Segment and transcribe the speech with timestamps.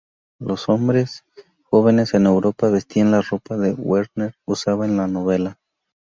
[0.39, 1.23] Los hombres
[1.65, 5.59] jóvenes en Europa vestían la ropa que Werther usaba en la novela.